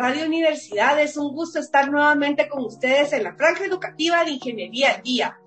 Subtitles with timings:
[0.00, 0.98] Radio Universidad?
[0.98, 5.38] Es un gusto estar nuevamente con ustedes en la franja educativa de Ingeniería Día.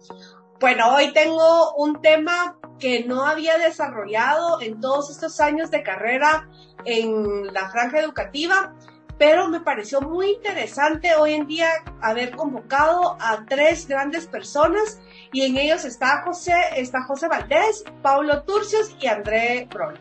[0.59, 6.47] Bueno, hoy tengo un tema que no había desarrollado en todos estos años de carrera
[6.85, 8.75] en la franja educativa,
[9.17, 15.45] pero me pareció muy interesante hoy en día haber convocado a tres grandes personas y
[15.45, 19.99] en ellos está José, está José Valdés, Paulo Turcios y André Brol.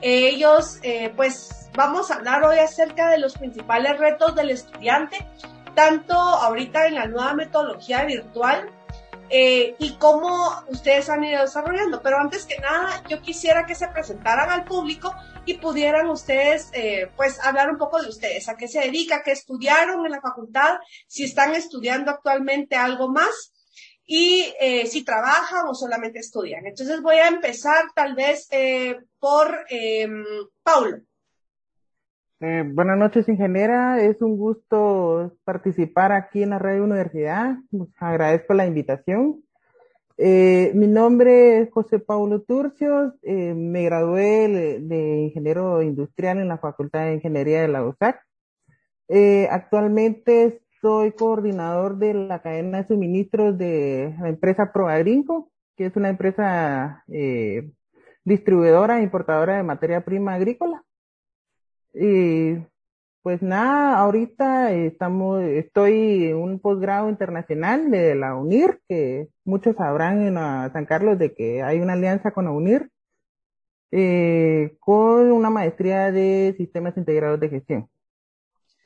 [0.00, 5.26] Ellos, eh, pues, vamos a hablar hoy acerca de los principales retos del estudiante,
[5.74, 8.70] tanto ahorita en la nueva metodología virtual
[9.30, 12.02] eh, y cómo ustedes han ido desarrollando.
[12.02, 15.14] Pero antes que nada, yo quisiera que se presentaran al público
[15.46, 19.32] y pudieran ustedes, eh, pues, hablar un poco de ustedes, a qué se dedica, qué
[19.32, 23.52] estudiaron en la facultad, si están estudiando actualmente algo más
[24.04, 26.66] y eh, si trabajan o solamente estudian.
[26.66, 30.06] Entonces voy a empezar tal vez eh, por eh,
[30.62, 30.98] Paulo.
[32.44, 34.02] Eh, buenas noches, ingeniera.
[34.02, 37.56] Es un gusto participar aquí en la Radio Universidad.
[37.98, 39.44] agradezco la invitación.
[40.18, 43.14] Eh, mi nombre es José Paulo Turcios.
[43.22, 48.20] Eh, me gradué de, ingeniero industrial en la Facultad de Ingeniería de la USAC.
[49.50, 56.08] actualmente soy coordinador de la cadena de suministros de la empresa Proagrinco, que es una
[56.08, 57.70] empresa eh,
[58.24, 60.82] distribuidora e importadora de materia prima agrícola.
[61.94, 62.56] Y
[63.22, 70.26] pues nada, ahorita estamos, estoy en un posgrado internacional de la UNIR, que muchos sabrán
[70.26, 70.34] en
[70.72, 72.90] San Carlos de que hay una alianza con la UNIR,
[73.92, 77.88] eh, con una maestría de sistemas integrados de gestión.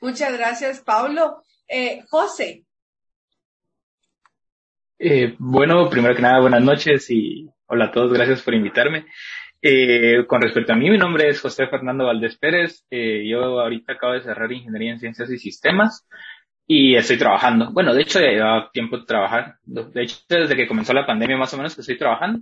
[0.01, 1.41] Muchas gracias, Paulo.
[1.67, 2.63] Eh, José.
[4.99, 9.05] Eh, bueno, primero que nada, buenas noches y hola a todos, gracias por invitarme.
[9.61, 12.85] Eh, con respecto a mí, mi nombre es José Fernando Valdés Pérez.
[12.89, 16.07] Eh, yo ahorita acabo de cerrar Ingeniería en Ciencias y Sistemas
[16.67, 17.71] y estoy trabajando.
[17.71, 19.55] Bueno, de hecho, ya lleva tiempo de trabajar.
[19.63, 22.39] De hecho, desde que comenzó la pandemia, más o menos, que estoy trabajando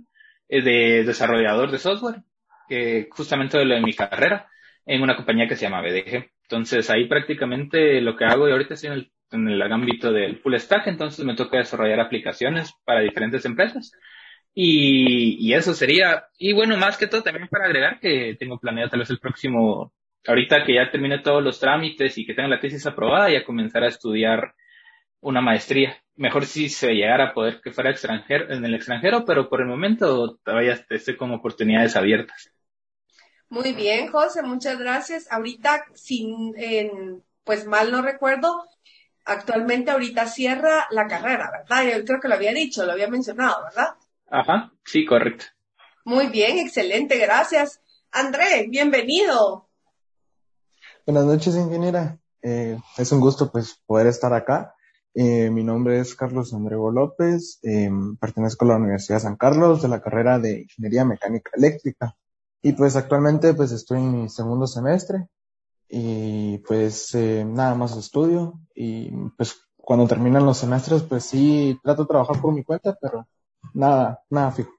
[0.48, 2.22] eh, de desarrollador de software,
[2.68, 4.48] que justamente de lo de mi carrera,
[4.84, 6.30] en una compañía que se llama BDG.
[6.42, 10.86] Entonces, ahí prácticamente lo que hago y ahorita estoy en el ámbito del full stack,
[10.88, 13.92] entonces me toca desarrollar aplicaciones para diferentes empresas.
[14.58, 18.88] Y, y eso sería, y bueno, más que todo también para agregar que tengo planeado
[18.88, 19.92] tal vez el próximo,
[20.26, 23.84] ahorita que ya termine todos los trámites y que tenga la tesis aprobada, ya comenzar
[23.84, 24.54] a estudiar
[25.20, 26.02] una maestría.
[26.14, 29.66] Mejor si se llegara a poder que fuera extranjero, en el extranjero, pero por el
[29.66, 32.50] momento todavía estoy con oportunidades abiertas.
[33.50, 35.30] Muy bien, José, muchas gracias.
[35.30, 36.54] Ahorita, sin,
[37.44, 38.64] pues mal no recuerdo,
[39.26, 41.98] actualmente ahorita cierra la carrera, ¿verdad?
[41.98, 43.88] Yo creo que lo había dicho, lo había mencionado, ¿verdad?
[44.28, 45.46] Ajá, sí, correcto.
[46.04, 47.80] Muy bien, excelente, gracias.
[48.10, 49.68] André, bienvenido.
[51.06, 52.18] Buenas noches, ingeniera.
[52.42, 54.74] Eh, es un gusto pues poder estar acá.
[55.18, 59.80] Eh, mi nombre es Carlos Andrego López, eh, pertenezco a la Universidad de San Carlos
[59.80, 62.14] de la carrera de Ingeniería Mecánica Eléctrica
[62.60, 65.28] y pues actualmente pues estoy en mi segundo semestre
[65.88, 72.02] y pues eh, nada más estudio y pues cuando terminan los semestres pues sí trato
[72.02, 73.26] de trabajar por mi cuenta, pero
[73.74, 74.72] nada, nada fijo.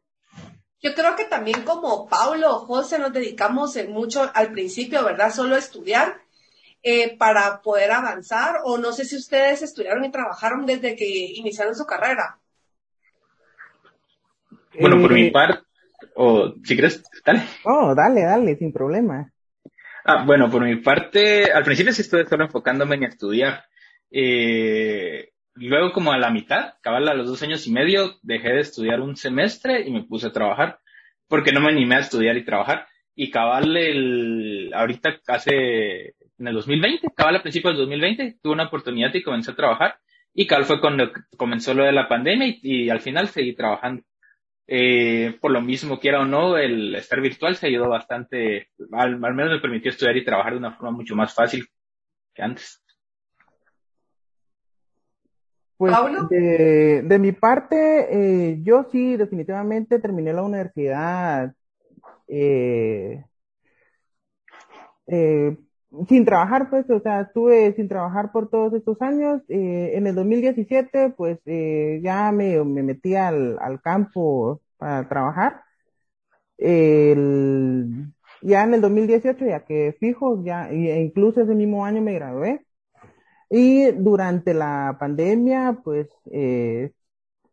[0.82, 5.34] Yo creo que también como Paulo o José nos dedicamos mucho al principio, ¿verdad?
[5.34, 6.22] Solo a estudiar
[6.84, 11.76] eh, para poder avanzar o no sé si ustedes estudiaron y trabajaron desde que iniciaron
[11.76, 12.40] su carrera.
[14.80, 15.64] Bueno, por mi eh, parte,
[16.16, 17.42] o si quieres, dale.
[17.64, 19.32] Oh, dale, dale, sin problema.
[20.06, 23.66] Ah, bueno, por mi parte, al principio sí estuve solo enfocándome en estudiar.
[24.12, 28.62] Eh, luego como a la mitad, cabal a los dos años y medio, dejé de
[28.62, 30.80] estudiar un semestre y me puse a trabajar,
[31.28, 32.88] porque no me animé a estudiar y trabajar.
[33.16, 38.68] Y cabal el, ahorita hace, en el 2020, cabal a principios del 2020, tuve una
[38.68, 39.98] oportunidad y comencé a trabajar.
[40.34, 44.04] Y cabal fue cuando comenzó lo de la pandemia y, y al final seguí trabajando.
[44.68, 49.34] Eh, por lo mismo, quiera o no, el estar virtual se ayudó bastante, al, al,
[49.34, 51.66] menos me permitió estudiar y trabajar de una forma mucho más fácil
[52.36, 52.84] que antes.
[55.78, 55.96] Pues
[56.30, 58.08] de, de, mi parte,
[58.52, 61.54] eh, yo sí definitivamente terminé la universidad
[62.28, 63.24] eh,
[65.08, 65.58] eh,
[66.10, 69.42] sin trabajar, pues, o sea, estuve sin trabajar por todos estos años.
[69.50, 75.64] Eh, en el 2017, pues, eh, ya me, me metí al, al campo para trabajar.
[76.58, 82.14] El, ya en el 2018, ya que fijo, ya, e incluso ese mismo año me
[82.14, 82.67] gradué.
[83.50, 86.92] Y durante la pandemia, pues, eh,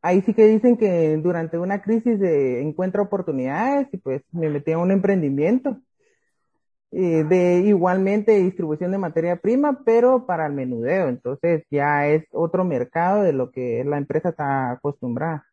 [0.02, 4.72] ahí sí que dicen que durante una crisis de encuentro oportunidades y pues me metí
[4.72, 5.80] a un emprendimiento
[6.90, 11.08] eh, de igualmente distribución de materia prima, pero para el menudeo.
[11.08, 15.46] Entonces ya es otro mercado de lo que la empresa está acostumbrada.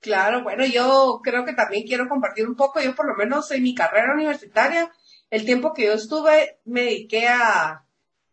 [0.00, 3.62] Claro, bueno, yo creo que también quiero compartir un poco, yo por lo menos en
[3.62, 4.90] mi carrera universitaria,
[5.30, 7.84] el tiempo que yo estuve, me dediqué a,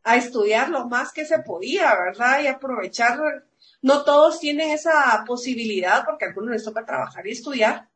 [0.03, 2.41] a estudiar lo más que se podía, ¿verdad?
[2.41, 3.45] Y aprovechar,
[3.81, 7.89] no todos tienen esa posibilidad porque a algunos les toca trabajar y estudiar,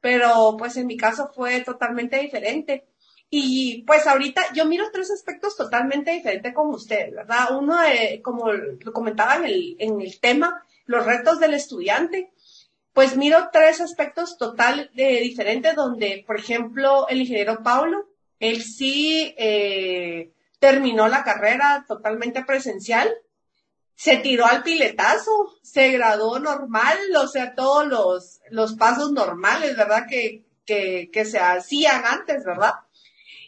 [0.00, 2.86] pero pues en mi caso fue totalmente diferente.
[3.32, 7.56] Y pues ahorita yo miro tres aspectos totalmente diferentes con ustedes, ¿verdad?
[7.56, 7.78] Uno,
[8.22, 12.32] como lo comentaba en el, en el tema, los retos del estudiante.
[12.92, 18.08] Pues miro tres aspectos total de diferentes donde, por ejemplo, el ingeniero Paulo,
[18.40, 23.12] él sí eh, terminó la carrera totalmente presencial,
[23.96, 30.06] se tiró al piletazo, se graduó normal, o sea, todos los, los pasos normales, ¿verdad?
[30.08, 32.74] Que, que, que se hacían antes, ¿verdad?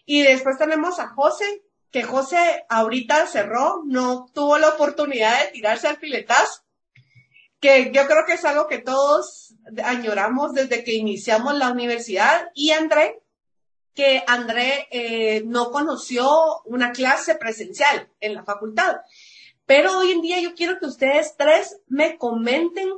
[0.05, 5.89] Y después tenemos a José, que José ahorita cerró, no tuvo la oportunidad de tirarse
[5.89, 6.63] al piletazo,
[7.61, 9.55] que yo creo que es algo que todos
[9.85, 12.51] añoramos desde que iniciamos la universidad.
[12.55, 13.23] Y André,
[13.95, 18.97] que André eh, no conoció una clase presencial en la facultad.
[19.67, 22.89] Pero hoy en día yo quiero que ustedes tres me comenten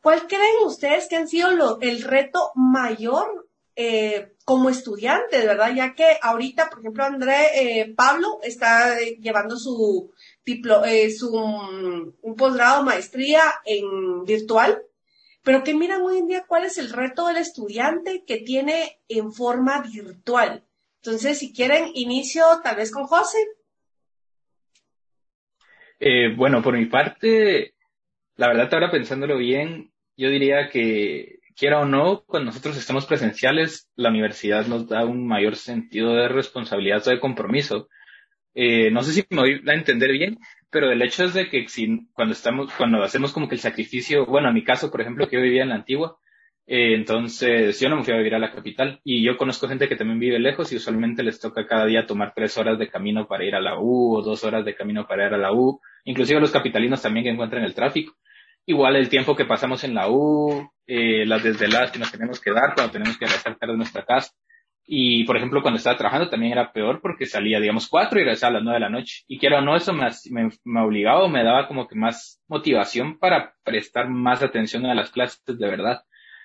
[0.00, 5.74] cuál creen ustedes que han sido el reto mayor eh, como estudiante, ¿verdad?
[5.74, 10.12] Ya que ahorita, por ejemplo, André eh, Pablo está eh, llevando su,
[10.46, 14.82] eh, su un posgrado maestría en virtual,
[15.46, 19.32] pero que miran hoy en día cuál es el reto del estudiante que tiene en
[19.32, 20.64] forma virtual.
[20.96, 23.38] Entonces, si quieren, inicio tal vez con José.
[26.36, 27.74] bueno, por mi parte,
[28.34, 33.88] la verdad, ahora pensándolo bien, yo diría que quiera o no, cuando nosotros estamos presenciales,
[33.94, 37.88] la universidad nos da un mayor sentido de responsabilidad o de compromiso.
[38.58, 40.38] Eh, no sé si me voy a entender bien,
[40.70, 44.24] pero el hecho es de que si, cuando estamos, cuando hacemos como que el sacrificio,
[44.24, 46.18] bueno, en mi caso, por ejemplo, que yo vivía en la antigua,
[46.66, 49.88] eh, entonces yo no me fui a vivir a la capital y yo conozco gente
[49.88, 53.28] que también vive lejos y usualmente les toca cada día tomar tres horas de camino
[53.28, 55.78] para ir a la U o dos horas de camino para ir a la U,
[56.04, 58.14] inclusive los capitalinos también que encuentran el tráfico.
[58.64, 62.52] Igual el tiempo que pasamos en la U, eh, las desveladas que nos tenemos que
[62.52, 64.32] dar cuando tenemos que regresar de nuestra casa.
[64.86, 68.50] Y, por ejemplo, cuando estaba trabajando también era peor porque salía, digamos, cuatro y regresaba
[68.50, 69.24] a las nueve de la noche.
[69.26, 72.40] Y quiero o no, eso me, me, me obligaba o me daba como que más
[72.46, 76.02] motivación para prestar más atención a las clases de verdad.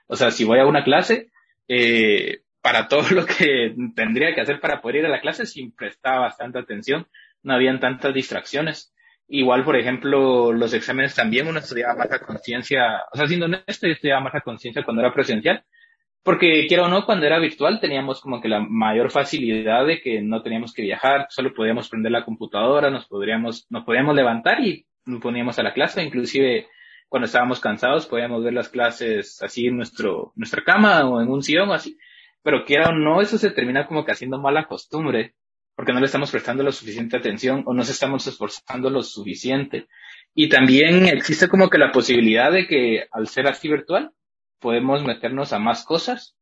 [0.07, 1.31] O sea, si voy a una clase,
[1.67, 5.71] eh, para todo lo que tendría que hacer para poder ir a la clase, sí
[5.77, 7.07] prestaba bastante atención,
[7.43, 8.93] no habían tantas distracciones.
[9.27, 13.87] Igual, por ejemplo, los exámenes también uno estudiaba más a conciencia, o sea, siendo honesto,
[13.87, 15.63] yo estudiaba más a conciencia cuando era presencial,
[16.23, 20.21] porque quiera o no, cuando era virtual teníamos como que la mayor facilidad de que
[20.21, 24.85] no teníamos que viajar, solo podíamos prender la computadora, nos podríamos, nos podíamos levantar y
[25.05, 26.67] nos poníamos a la clase, inclusive
[27.09, 31.41] cuando estábamos cansados podíamos ver las clases así en nuestro, nuestra cama o en un
[31.41, 31.97] sillón o así,
[32.43, 35.33] pero quiera o no, eso se termina como que haciendo mala costumbre
[35.75, 39.87] porque no le estamos prestando la suficiente atención o no se estamos esforzando lo suficiente.
[40.35, 44.11] Y también existe como que la posibilidad de que al ser así virtual
[44.61, 46.37] podemos meternos a más cosas,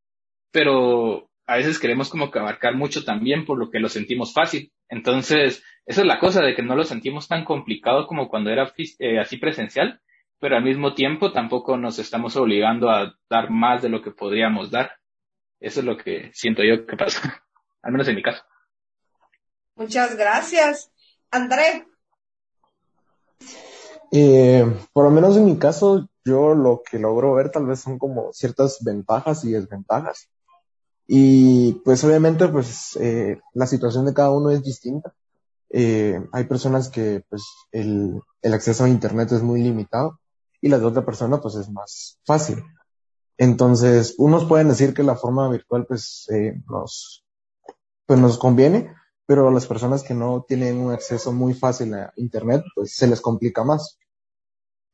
[0.51, 4.71] pero a veces queremos como que abarcar mucho también por lo que lo sentimos fácil.
[4.88, 8.71] Entonces, esa es la cosa de que no lo sentimos tan complicado como cuando era
[8.99, 9.99] eh, así presencial,
[10.39, 14.69] pero al mismo tiempo tampoco nos estamos obligando a dar más de lo que podríamos
[14.69, 14.91] dar.
[15.59, 17.43] Eso es lo que siento yo que pasa,
[17.81, 18.43] al menos en mi caso.
[19.75, 20.91] Muchas gracias.
[21.31, 21.88] André.
[24.11, 27.97] Eh, por lo menos en mi caso, yo lo que logro ver tal vez son
[27.97, 30.29] como ciertas ventajas y desventajas.
[31.07, 35.13] Y pues obviamente pues eh, la situación de cada uno es distinta.
[35.71, 40.19] Eh, hay personas que pues el, el acceso a internet es muy limitado
[40.61, 42.63] y la de otra persona pues es más fácil.
[43.39, 47.23] Entonces, unos pueden decir que la forma virtual pues eh, nos,
[48.05, 48.93] pues nos conviene,
[49.25, 53.07] pero a las personas que no tienen un acceso muy fácil a Internet, pues se
[53.07, 53.97] les complica más.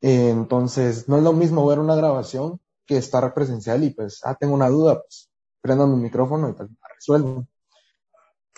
[0.00, 4.54] Entonces, no es lo mismo ver una grabación que estar presencial y pues, ah, tengo
[4.54, 5.28] una duda, pues
[5.60, 7.46] prendo mi micrófono y pues la resuelvo.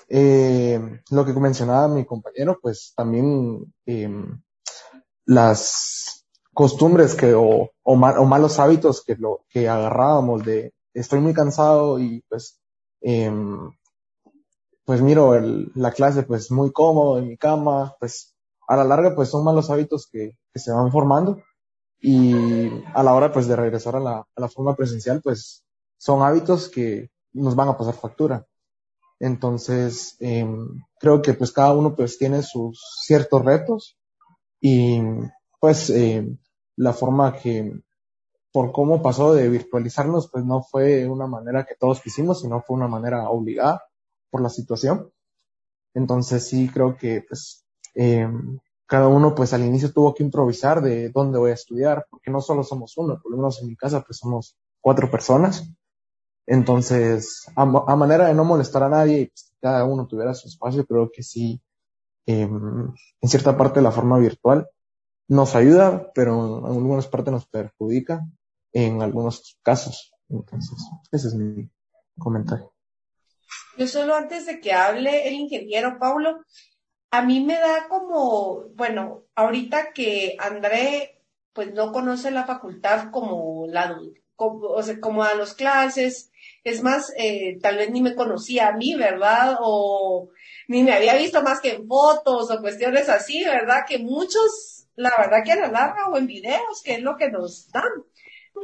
[0.08, 4.10] Eh, lo que mencionaba mi compañero, pues también eh,
[5.26, 12.00] las costumbres que o, o, malos hábitos que lo que agarrábamos de estoy muy cansado
[12.00, 12.58] y pues
[13.02, 13.30] eh,
[14.84, 18.34] pues miro el, la clase pues muy cómodo en mi cama, pues
[18.68, 21.40] a la larga pues son malos hábitos que, se van formando
[22.00, 22.34] y
[22.94, 25.64] a la hora pues de regresar a la, a la forma presencial pues
[25.96, 28.46] son hábitos que nos van a pasar factura.
[29.20, 33.96] Entonces, em, creo que pues cada uno pues tiene sus ciertos retos
[34.60, 35.00] y
[35.60, 36.38] pues em,
[36.76, 37.72] la forma que
[38.52, 42.76] por cómo pasó de virtualizarnos pues no fue una manera que todos quisimos, sino fue
[42.76, 43.82] una manera obligada
[44.30, 45.10] por la situación.
[45.94, 47.64] Entonces sí creo que pues
[47.98, 52.30] em, cada uno pues al inicio tuvo que improvisar de dónde voy a estudiar, porque
[52.30, 55.68] no solo somos uno, por lo menos en mi casa pues somos cuatro personas.
[56.46, 60.86] Entonces, a, manera de no molestar a nadie y pues, cada uno tuviera su espacio,
[60.86, 61.60] creo que sí,
[62.24, 64.68] em, en cierta parte la forma virtual
[65.26, 68.20] nos ayuda, pero en algunas partes nos perjudica
[68.72, 70.12] en algunos casos.
[70.28, 70.78] Entonces,
[71.10, 71.68] ese es mi
[72.16, 72.72] comentario.
[73.76, 76.38] Yo solo antes de que hable el ingeniero Paulo,
[77.10, 81.22] a mí me da como, bueno, ahorita que André
[81.52, 83.98] pues no conoce la facultad como la
[84.38, 86.30] o sea, como a las clases,
[86.62, 89.56] es más, eh, tal vez ni me conocía a mí, ¿verdad?
[89.60, 90.30] O
[90.68, 93.84] ni me había visto más que en fotos o cuestiones así, ¿verdad?
[93.88, 97.30] Que muchos, la verdad que a la larga o en videos, que es lo que
[97.30, 97.90] nos dan.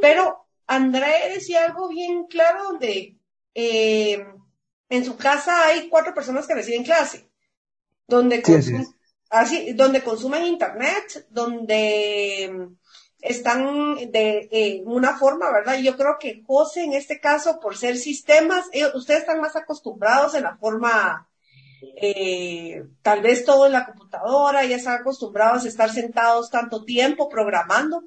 [0.00, 3.18] Pero André decía algo bien claro donde
[3.54, 4.24] eh,
[4.88, 7.28] en su casa hay cuatro personas que reciben clase,
[8.06, 8.42] donde,
[9.30, 12.68] así, donde consumen internet, donde
[13.24, 15.78] están de eh, una forma, ¿verdad?
[15.78, 20.42] Yo creo que José, en este caso, por ser sistemas, ustedes están más acostumbrados en
[20.42, 21.26] la forma,
[21.96, 27.30] eh, tal vez todo en la computadora, ya están acostumbrados a estar sentados tanto tiempo
[27.30, 28.04] programando.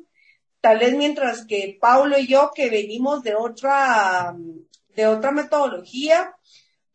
[0.61, 4.35] Tal vez mientras que Paulo y yo, que venimos de otra,
[4.95, 6.36] de otra metodología,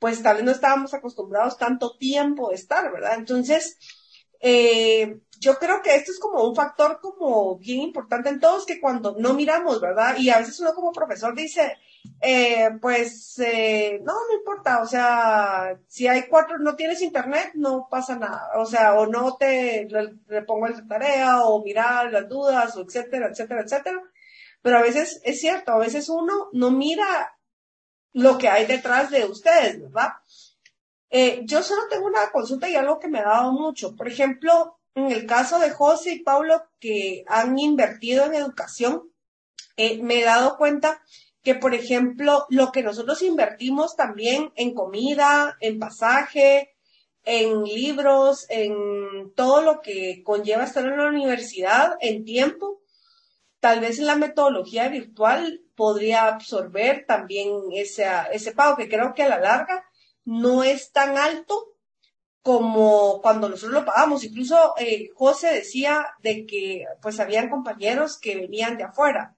[0.03, 3.15] pues tal vez no estábamos acostumbrados tanto tiempo de estar, ¿verdad?
[3.17, 3.79] Entonces,
[4.41, 8.81] eh, yo creo que esto es como un factor como bien importante en todos que
[8.81, 10.17] cuando no miramos, ¿verdad?
[10.19, 11.79] Y a veces uno como profesor dice,
[12.21, 17.87] eh, pues eh, no, no importa, o sea, si hay cuatro, no tienes internet, no
[17.89, 22.77] pasa nada, o sea, o no te le, pongo esa tarea, o mirar las dudas,
[22.77, 24.03] o etcétera, etcétera, etcétera.
[24.63, 27.37] Pero a veces es cierto, a veces uno no mira
[28.13, 30.11] lo que hay detrás de ustedes, ¿verdad?
[31.11, 33.95] Eh, yo solo tengo una consulta y algo que me ha dado mucho.
[33.97, 39.11] Por ejemplo, en el caso de José y Paulo que han invertido en educación,
[39.77, 41.03] eh, me he dado cuenta
[41.43, 46.77] que, por ejemplo, lo que nosotros invertimos también en comida, en pasaje,
[47.25, 52.81] en libros, en todo lo que conlleva estar en la universidad, en tiempo,
[53.61, 59.23] tal vez en la metodología virtual podría absorber también ese, ese pago, que creo que
[59.23, 59.85] a la larga
[60.25, 61.73] no es tan alto
[62.43, 64.25] como cuando nosotros lo pagamos.
[64.25, 69.37] Incluso eh, José decía de que pues habían compañeros que venían de afuera.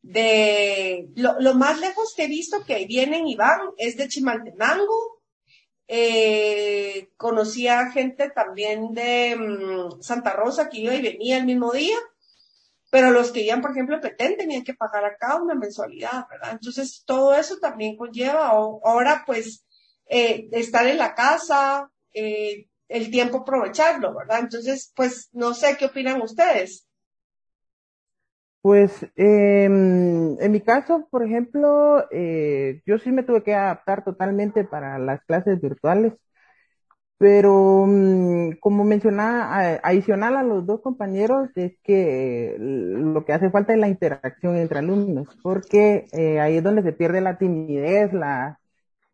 [0.00, 5.18] De lo, más lejos que he visto que vienen y van es de Chimaltenango.
[5.90, 11.96] Eh, conocía gente también de mm, Santa Rosa que iba y venía el mismo día,
[12.90, 16.52] pero los que iban, por ejemplo, a Petén tenían que pagar acá una mensualidad, ¿verdad?
[16.52, 19.64] Entonces, todo eso también conlleva ahora, pues,
[20.06, 24.40] eh, estar en la casa, eh, el tiempo aprovecharlo, ¿verdad?
[24.40, 26.88] Entonces, pues no sé qué opinan ustedes.
[28.62, 34.64] Pues em, en mi caso, por ejemplo, eh, yo sí me tuve que adaptar totalmente
[34.64, 36.14] para las clases virtuales,
[37.18, 43.72] pero mm, como mencionaba, adicional a los dos compañeros, es que lo que hace falta
[43.74, 46.06] es la interacción entre alumnos, porque
[46.40, 48.58] ahí es donde se pierde la timidez, la,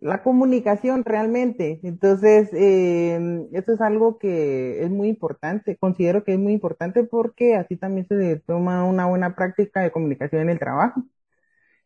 [0.01, 1.81] la comunicación realmente.
[1.83, 3.19] Entonces, eh,
[3.53, 8.07] eso es algo que es muy importante, considero que es muy importante porque así también
[8.09, 11.03] se toma una buena práctica de comunicación en el trabajo.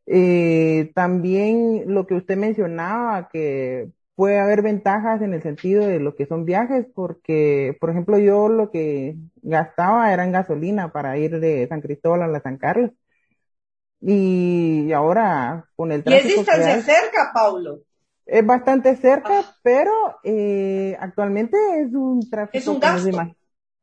[0.07, 6.17] Eh, también lo que usted mencionaba, que puede haber ventajas en el sentido de lo
[6.17, 11.39] que son viajes, porque, por ejemplo, yo lo que gastaba era en gasolina para ir
[11.39, 12.91] de San Cristóbal a la San Carlos.
[14.01, 16.27] Y ahora, con el tráfico.
[16.27, 17.83] Y es distancia cerca, Paulo
[18.27, 22.59] es bastante cerca, pero eh, actualmente es un tráfico.
[22.59, 23.35] Es un gasto.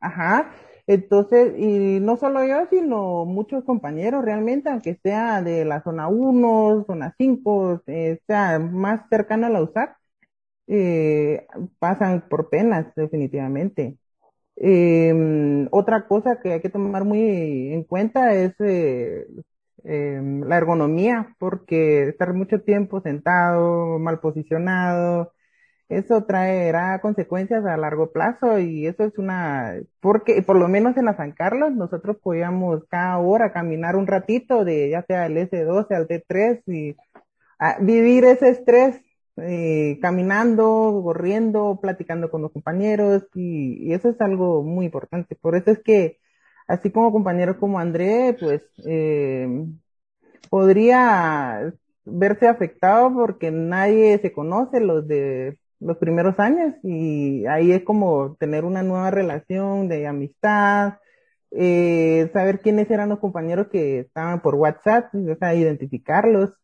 [0.01, 0.51] Ajá.
[0.85, 6.83] Entonces, y no solo yo, sino muchos compañeros realmente, aunque sea de la zona 1,
[6.85, 9.97] zona 5, eh, sea más cercana a la USAC,
[10.67, 11.47] eh,
[11.79, 13.97] pasan por penas, definitivamente.
[14.57, 19.25] Eh, otra cosa que hay que tomar muy en cuenta es eh,
[19.87, 25.31] Em, la ergonomía, porque estar mucho tiempo sentado, mal posicionado,
[25.89, 31.05] eso traerá consecuencias a largo plazo y eso es una, porque por lo menos en
[31.05, 35.95] la San Carlos nosotros podíamos cada hora caminar un ratito de ya sea el S12
[35.95, 36.95] al T3 y
[37.81, 39.01] vivir ese estrés
[39.37, 45.35] eh, caminando, corriendo, platicando con los compañeros y, eso es algo muy importante.
[45.35, 46.19] Por eso es que,
[46.67, 49.47] así como compañeros como André, pues eh,
[50.49, 51.73] podría
[52.05, 58.35] verse afectado porque nadie se conoce los de los primeros años y ahí es como
[58.39, 60.99] tener una nueva relación de amistad,
[61.51, 66.51] eh, saber quiénes eran los compañeros que estaban por WhatsApp, o sea, identificarlos.
[66.51, 66.55] O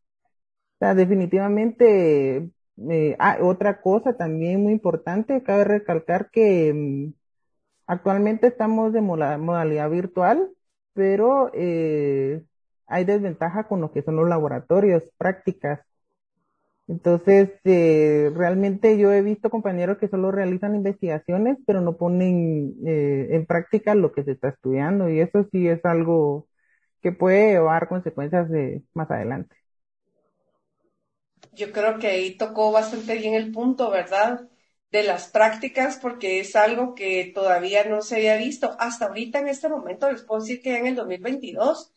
[0.80, 2.50] sea, definitivamente,
[2.90, 7.14] eh, ah, otra cosa también muy importante, cabe recalcar que mm,
[7.88, 10.50] actualmente estamos de modalidad virtual,
[10.94, 12.44] pero eh,
[12.88, 15.82] hay desventaja con lo que son los laboratorios, prácticas.
[16.88, 23.30] Entonces, eh, realmente yo he visto compañeros que solo realizan investigaciones, pero no ponen eh,
[23.32, 26.48] en práctica lo que se está estudiando y eso sí es algo
[27.02, 29.56] que puede llevar consecuencias de, más adelante.
[31.52, 34.50] Yo creo que ahí tocó bastante bien el punto, ¿verdad?
[34.90, 38.76] De las prácticas, porque es algo que todavía no se había visto.
[38.80, 41.92] Hasta ahorita, en este momento, les puedo decir que en el 2022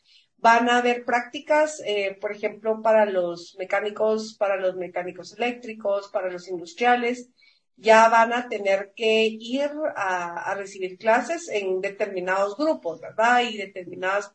[0.45, 6.29] Van a haber prácticas, eh, por ejemplo, para los mecánicos, para los mecánicos eléctricos, para
[6.31, 7.31] los industriales,
[7.77, 13.41] ya van a tener que ir a, recibir clases en determinados grupos, ¿verdad?
[13.51, 14.33] Y determinados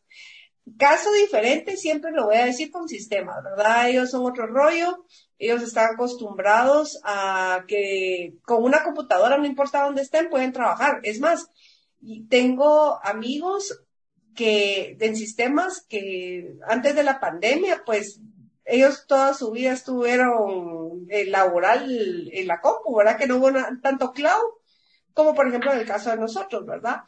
[0.78, 3.90] caso diferente, siempre lo voy a decir con sistemas, ¿verdad?
[3.90, 5.06] Ellos son otro rollo,
[5.38, 11.00] ellos están acostumbrados a que con una computadora, no importa dónde estén, pueden trabajar.
[11.04, 11.50] Es más,
[12.30, 13.84] tengo amigos
[14.36, 18.22] que en sistemas que antes de la pandemia, pues
[18.66, 23.18] ellos toda su vida estuvieron eh, laboral en la compu, ¿verdad?
[23.18, 23.52] Que no hubo
[23.82, 24.60] tanto cloud
[25.20, 27.02] como por ejemplo en el caso de nosotros, ¿verdad?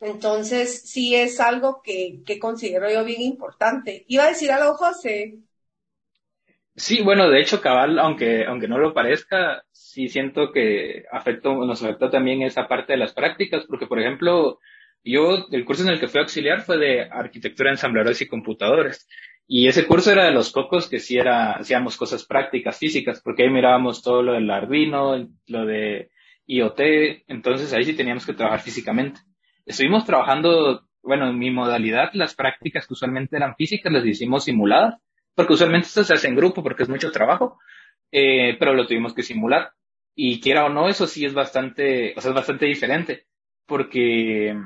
[0.00, 4.04] Entonces, sí es algo que, que considero yo bien importante.
[4.08, 5.38] Iba a decir algo, José.
[6.74, 11.82] Sí, bueno, de hecho, cabal, aunque, aunque no lo parezca, sí siento que afectó, nos
[11.82, 14.58] afectó también esa parte de las prácticas, porque, por ejemplo,
[15.04, 19.06] yo, el curso en el que fui auxiliar fue de arquitectura, ensambladores y computadores.
[19.46, 23.42] Y ese curso era de los pocos que sí era, hacíamos cosas prácticas, físicas, porque
[23.42, 26.10] ahí mirábamos todo lo del Arduino, lo de
[26.46, 26.80] IoT,
[27.26, 29.20] entonces ahí sí teníamos que trabajar físicamente.
[29.70, 34.96] Estuvimos trabajando, bueno, en mi modalidad, las prácticas que usualmente eran físicas las hicimos simuladas,
[35.32, 37.56] porque usualmente esto se hace en grupo porque es mucho trabajo,
[38.10, 39.70] eh, pero lo tuvimos que simular.
[40.12, 43.28] Y quiera o no, eso sí es bastante, o sea, es bastante diferente,
[43.64, 44.56] porque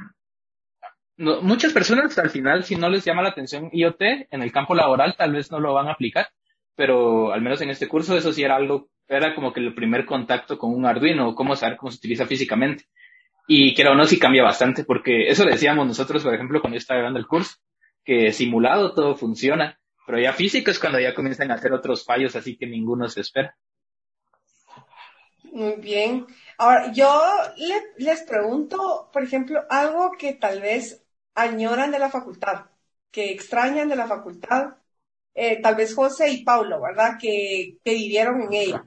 [1.18, 5.16] muchas personas al final, si no les llama la atención IoT en el campo laboral,
[5.18, 6.28] tal vez no lo van a aplicar,
[6.74, 10.06] pero al menos en este curso eso sí era algo, era como que el primer
[10.06, 12.86] contacto con un Arduino, cómo saber cómo se utiliza físicamente.
[13.46, 16.98] Y que no, sí cambia bastante, porque eso decíamos nosotros, por ejemplo, cuando yo estaba
[16.98, 17.56] grabando el curso,
[18.02, 22.36] que simulado todo funciona, pero ya físico es cuando ya comienzan a hacer otros fallos,
[22.36, 23.56] así que ninguno se espera.
[25.52, 26.26] Muy bien.
[26.58, 27.22] Ahora, yo
[27.98, 31.04] les pregunto, por ejemplo, algo que tal vez
[31.34, 32.66] añoran de la facultad,
[33.10, 34.78] que extrañan de la facultad,
[35.34, 37.18] eh, tal vez José y Paulo, ¿verdad?
[37.20, 38.84] Que, que vivieron en ella.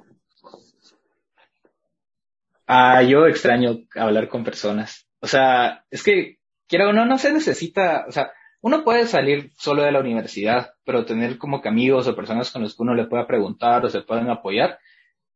[2.68, 5.08] Ah, yo extraño hablar con personas.
[5.22, 9.84] O sea, es que, quiera uno, no se necesita, o sea, uno puede salir solo
[9.84, 13.06] de la universidad, pero tener como que amigos o personas con los que uno le
[13.08, 14.80] pueda preguntar o se pueden apoyar,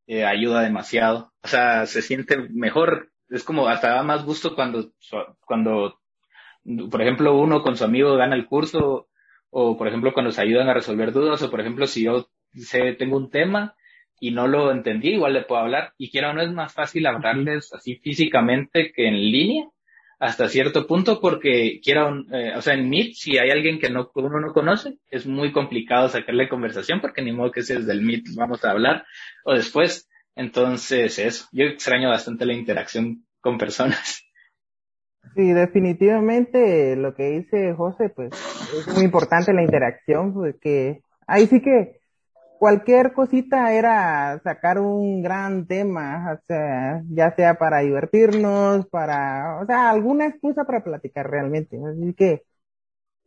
[0.07, 1.33] eh, ayuda demasiado.
[1.43, 4.91] O sea, se siente mejor, es como hasta más gusto cuando,
[5.45, 6.01] cuando
[6.89, 9.07] por ejemplo, uno con su amigo gana el curso,
[9.49, 12.93] o por ejemplo, cuando se ayudan a resolver dudas, o por ejemplo, si yo sé,
[12.93, 13.75] tengo un tema
[14.21, 15.93] y no lo entendí, igual le puedo hablar.
[15.97, 19.65] Y quiero no es más fácil hablarles así físicamente que en línea,
[20.19, 24.11] hasta cierto punto, porque quiero, eh, o sea, en Meet, si hay alguien que no,
[24.13, 28.03] uno no conoce, es muy complicado sacarle conversación, porque ni modo que sea desde el
[28.03, 29.05] Meet vamos a hablar,
[29.43, 30.07] o después.
[30.35, 34.23] Entonces, eso, yo extraño bastante la interacción con personas.
[35.35, 38.31] Sí, definitivamente lo que dice José, pues
[38.87, 42.00] es muy importante la interacción, porque ahí sí que
[42.61, 49.65] cualquier cosita era sacar un gran tema, o sea, ya sea para divertirnos, para, o
[49.67, 51.79] sea, alguna excusa para platicar realmente.
[51.83, 52.43] Así que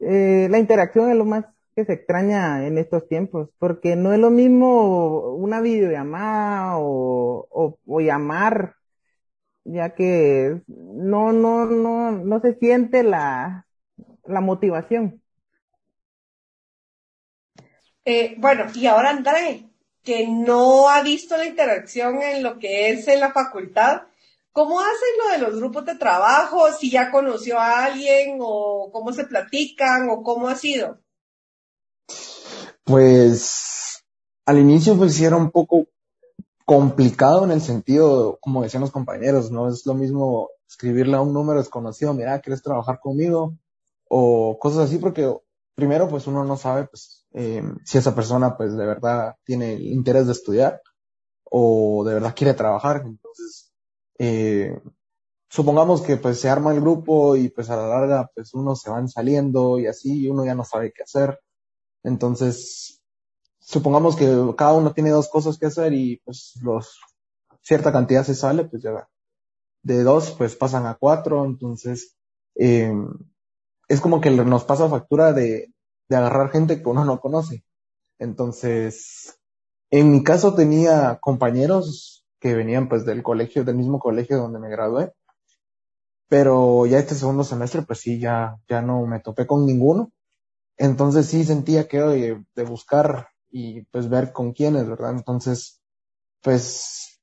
[0.00, 4.18] eh, la interacción es lo más que se extraña en estos tiempos, porque no es
[4.20, 8.76] lo mismo una videollamada o, o, o llamar
[9.64, 13.66] ya que no, no, no, no se siente la,
[14.24, 15.22] la motivación.
[18.04, 19.68] Eh, bueno, y ahora André,
[20.02, 24.02] que no ha visto la interacción en lo que es en la facultad,
[24.52, 26.70] ¿cómo hacen lo de los grupos de trabajo?
[26.78, 30.98] Si ya conoció a alguien o cómo se platican o cómo ha sido.
[32.84, 34.04] Pues
[34.44, 35.86] al inicio pues era un poco
[36.66, 41.32] complicado en el sentido, como decían los compañeros, no es lo mismo escribirle a un
[41.32, 43.54] número desconocido, mira, ¿quieres trabajar conmigo?
[44.08, 45.30] O cosas así, porque
[45.74, 49.82] primero, pues uno no sabe, pues, eh, si esa persona, pues, de verdad tiene el
[49.88, 50.80] interés de estudiar
[51.44, 53.02] o de verdad quiere trabajar.
[53.04, 53.72] Entonces,
[54.18, 54.80] eh,
[55.48, 58.90] supongamos que, pues, se arma el grupo y, pues, a la larga, pues, uno se
[58.90, 61.40] van saliendo y así, y uno ya no sabe qué hacer.
[62.04, 63.02] Entonces,
[63.64, 67.00] supongamos que cada uno tiene dos cosas que hacer y pues los
[67.62, 69.08] cierta cantidad se sale, pues ya
[69.82, 72.16] de dos pues pasan a cuatro, entonces
[72.56, 72.92] eh,
[73.88, 75.72] es como que nos pasa factura de,
[76.08, 77.64] de agarrar gente que uno no conoce.
[78.18, 79.38] Entonces,
[79.90, 84.70] en mi caso tenía compañeros que venían pues del colegio, del mismo colegio donde me
[84.70, 85.12] gradué,
[86.28, 90.12] pero ya este segundo semestre pues sí, ya, ya no me topé con ninguno.
[90.76, 95.12] Entonces sí sentía que de buscar y pues ver con quiénes, ¿verdad?
[95.12, 95.80] Entonces,
[96.42, 97.20] pues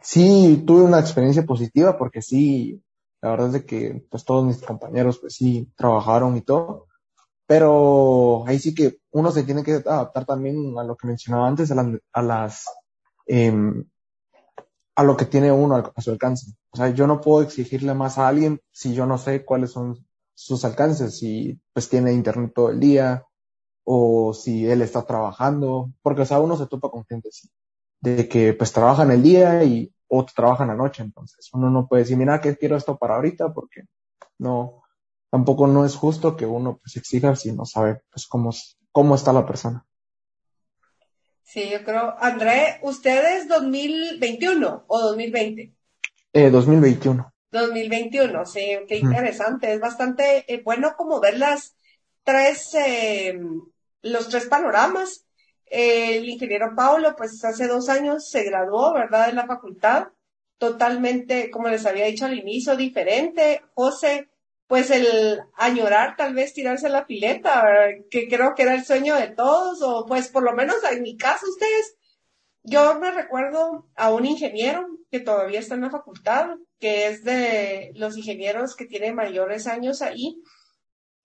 [0.00, 2.82] sí tuve una experiencia positiva porque sí,
[3.20, 6.85] la verdad es de que pues todos mis compañeros pues sí trabajaron y todo,
[7.46, 11.70] pero ahí sí que uno se tiene que adaptar también a lo que mencionaba antes,
[11.70, 12.64] a las, a las
[13.26, 13.84] em,
[14.96, 16.52] a lo que tiene uno a, su alcance.
[16.70, 20.06] O sea, yo no puedo exigirle más a alguien si yo no sé cuáles son
[20.34, 23.24] sus alcances, si pues tiene internet todo el día,
[23.84, 27.48] o si él está trabajando, porque o sea, uno se topa con gente así,
[28.00, 32.02] de que pues trabajan el día y otros trabajan la noche, entonces uno no puede
[32.02, 33.82] decir, mira, que quiero esto para ahorita, porque
[34.38, 34.82] no,
[35.30, 38.50] tampoco no es justo que uno pues exija si no sabe pues cómo,
[38.92, 39.86] cómo está la persona.
[41.42, 45.72] Sí, yo creo, André, ¿usted es 2021 o 2020?
[46.32, 47.32] Eh, 2021.
[47.52, 51.76] 2021, sí, qué interesante, es bastante eh, bueno como ver las
[52.24, 53.38] tres, eh,
[54.02, 55.24] los tres panoramas.
[55.64, 60.08] El ingeniero Paulo, pues hace dos años se graduó, ¿verdad?, de la facultad,
[60.58, 63.62] totalmente, como les había dicho al inicio, diferente.
[63.74, 64.28] José,
[64.66, 67.64] pues el añorar tal vez tirarse a la pileta,
[68.10, 71.16] que creo que era el sueño de todos, o pues por lo menos en mi
[71.16, 71.96] caso ustedes,
[72.62, 76.48] yo me recuerdo a un ingeniero que todavía está en la facultad,
[76.80, 80.42] que es de los ingenieros que tienen mayores años ahí.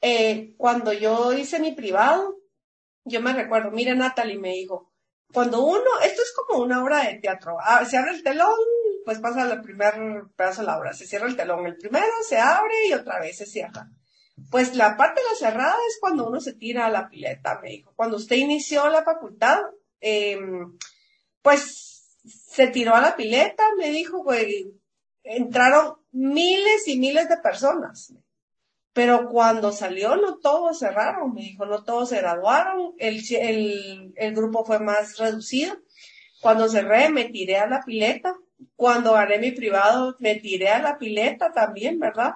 [0.01, 2.37] Eh, cuando yo hice mi privado,
[3.05, 4.93] yo me recuerdo, mira Natalie me dijo,
[5.33, 8.53] cuando uno, esto es como una obra de teatro, ah, se abre el telón,
[9.05, 9.93] pues pasa el primer
[10.35, 13.37] pedazo de la obra, se cierra el telón, el primero se abre y otra vez
[13.37, 13.89] se cierra.
[14.49, 17.69] Pues la parte de la cerrada es cuando uno se tira a la pileta, me
[17.69, 17.93] dijo.
[17.95, 19.59] Cuando usted inició la facultad,
[19.99, 20.77] em,
[21.41, 24.45] pues se tiró a la pileta, me dijo, pues
[25.23, 28.13] entraron miles y miles de personas.
[28.93, 34.35] Pero cuando salió, no todos cerraron, me dijo, no todos se graduaron, el, el, el
[34.35, 35.77] grupo fue más reducido.
[36.41, 38.35] Cuando cerré, me tiré a la pileta.
[38.75, 42.35] Cuando haré mi privado, me tiré a la pileta también, ¿verdad?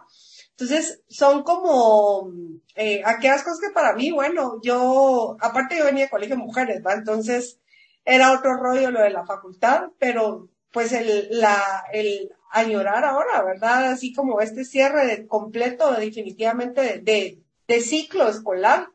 [0.52, 2.32] Entonces, son como
[2.76, 6.82] eh, aquellas cosas que para mí, bueno, yo, aparte yo venía de colegio de mujeres,
[6.86, 6.94] ¿va?
[6.94, 7.60] Entonces,
[8.06, 13.92] era otro rollo lo de la facultad, pero pues el, la, el añorar ahora, ¿verdad?
[13.92, 18.90] Así como este cierre completo definitivamente de, de, ciclo escolar.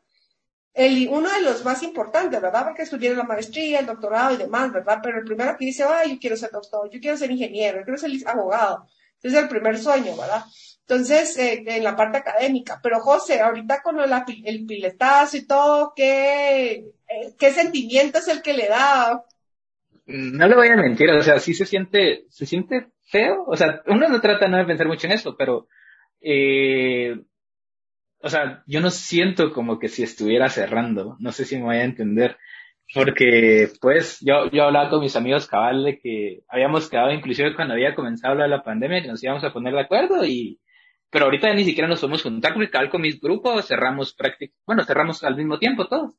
[0.73, 2.63] El, uno de los más importantes, ¿verdad?
[2.63, 4.99] Porque estudié la maestría, el doctorado y demás, ¿verdad?
[5.03, 7.83] Pero el primero que dice, ay, yo quiero ser doctor, yo quiero ser ingeniero, yo
[7.83, 8.87] quiero ser abogado.
[9.21, 10.43] Es el primer sueño, ¿verdad?
[10.81, 12.79] Entonces, eh, en la parte académica.
[12.81, 14.11] Pero José, ahorita con el,
[14.45, 19.23] el piletazo y todo, ¿qué, eh, ¿qué sentimiento es el que le da?
[20.05, 23.81] No le voy a mentir, o sea, sí se siente, se siente feo, o sea,
[23.87, 25.67] uno no trata no de pensar mucho en eso, pero,
[26.19, 27.15] eh,
[28.23, 31.77] o sea, yo no siento como que si estuviera cerrando, no sé si me voy
[31.77, 32.37] a entender,
[32.93, 37.73] porque pues yo, yo hablaba con mis amigos cabal de que habíamos quedado inclusive cuando
[37.73, 40.59] había comenzado la, pandemia que nos íbamos a poner de acuerdo y,
[41.09, 44.83] pero ahorita ni siquiera nos podemos juntar porque cabal con mis grupos cerramos prácticamente, bueno,
[44.83, 46.15] cerramos al mismo tiempo todos.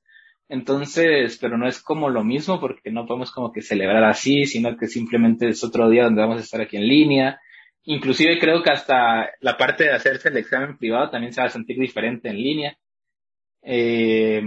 [0.49, 4.77] Entonces, pero no es como lo mismo porque no podemos como que celebrar así, sino
[4.77, 7.41] que simplemente es otro día donde vamos a estar aquí en línea.
[7.85, 11.51] Inclusive creo que hasta la parte de hacerse el examen privado también se va a
[11.51, 12.79] sentir diferente en línea.
[13.63, 14.43] Eh,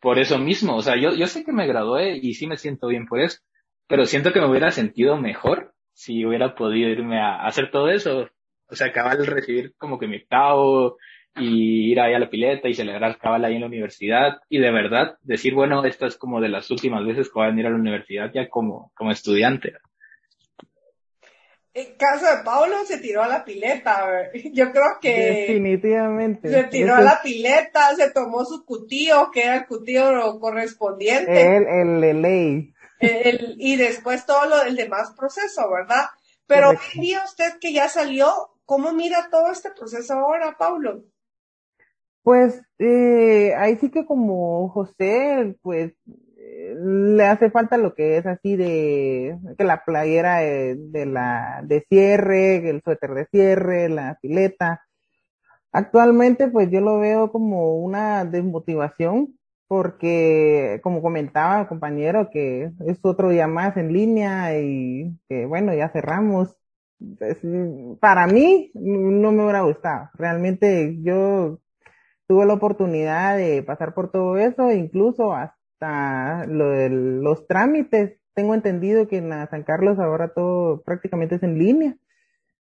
[0.00, 2.88] por eso mismo, o sea, yo, yo sé que me gradué y sí me siento
[2.88, 3.38] bien por eso,
[3.86, 8.28] pero siento que me hubiera sentido mejor si hubiera podido irme a, hacer todo eso.
[8.68, 10.96] O sea, acabar de recibir como que mi octavo,
[11.36, 14.70] y ir ahí a la pileta y celebrar cabal ahí en la universidad y de
[14.70, 17.70] verdad decir, bueno, esta es como de las últimas veces que voy a venir a
[17.70, 19.74] la universidad ya como, como estudiante.
[21.74, 26.94] En caso de Pablo se tiró a la pileta, yo creo que definitivamente se tiró
[26.96, 31.56] a la pileta, se tomó su cutío, que era el cutío correspondiente.
[31.56, 32.74] El, el, ley.
[33.00, 36.04] El, y después todo lo del demás proceso, ¿verdad?
[36.46, 38.28] Pero hoy día usted que ya salió,
[38.66, 41.04] ¿cómo mira todo este proceso ahora, Paulo?
[42.22, 45.94] Pues eh, ahí sí que como José, pues
[46.74, 51.84] le hace falta lo que es así de que la playera de, de la de
[51.88, 54.82] cierre, el suéter de cierre, la fileta.
[55.72, 62.98] Actualmente pues yo lo veo como una desmotivación porque como comentaba el compañero que es
[63.02, 66.56] otro día más en línea y que bueno ya cerramos.
[67.18, 67.38] Pues,
[68.00, 70.10] para mí no me hubiera gustado.
[70.14, 71.58] Realmente yo
[72.28, 75.61] tuve la oportunidad de pasar por todo eso, incluso hasta
[76.46, 78.18] lo de los trámites.
[78.34, 81.96] Tengo entendido que en San Carlos ahora todo prácticamente es en línea.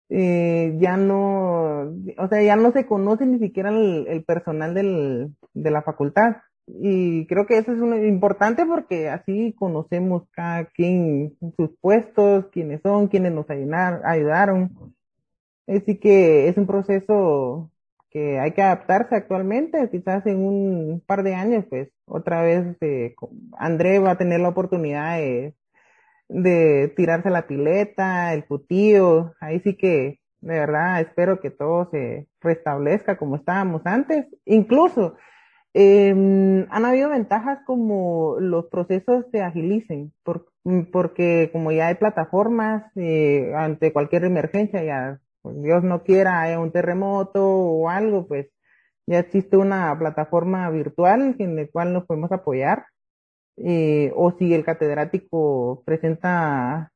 [0.10, 5.72] Eh, ya no, o sea, ya no se conoce ni siquiera el, personal del, de
[5.72, 6.38] la facultad.
[6.68, 13.08] Y creo que eso es importante porque así conocemos cada quien sus puestos, quiénes son,
[13.08, 14.94] quiénes nos ayudaron.
[15.68, 17.72] Así que es un proceso
[18.14, 23.16] que hay que adaptarse actualmente, quizás en un par de años, pues otra vez eh,
[23.58, 25.56] André va a tener la oportunidad de,
[26.30, 32.28] de tirarse la pileta, el putío, ahí sí que de verdad espero que todo se
[32.42, 34.28] restablezca como estábamos antes.
[34.46, 35.16] Incluso
[35.74, 40.48] eh, han habido ventajas como los procesos se agilicen, por,
[40.92, 46.72] porque como ya hay plataformas eh, ante cualquier emergencia, ya pues Dios no quiera, un
[46.72, 48.48] terremoto o algo, pues
[49.08, 52.86] ya existe una plataforma virtual en la cual nos podemos apoyar.
[53.58, 56.92] Eh, o si el catedrático presenta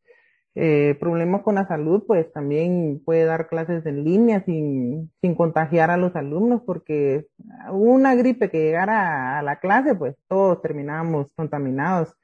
[0.55, 5.91] eh, problemas con la salud, pues también puede dar clases en línea sin, sin contagiar
[5.91, 7.27] a los alumnos, porque
[7.71, 12.15] una gripe que llegara a la clase, pues todos terminábamos contaminados.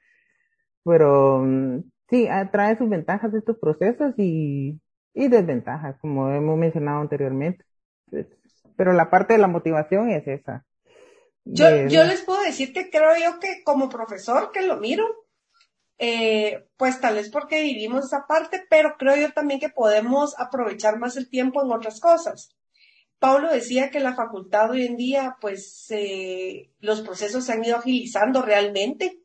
[0.84, 4.80] Pero mm, sí, trae sus ventajas estos procesos y
[5.14, 7.64] y desventajas, como hemos mencionado anteriormente.
[8.76, 10.66] Pero la parte de la motivación es esa.
[11.44, 15.04] Yo, yo les puedo decir que creo yo que como profesor que lo miro,
[15.98, 20.98] eh, pues tal vez porque vivimos esa parte, pero creo yo también que podemos aprovechar
[20.98, 22.56] más el tiempo en otras cosas.
[23.18, 27.76] Pablo decía que la facultad hoy en día, pues eh, los procesos se han ido
[27.76, 29.23] agilizando realmente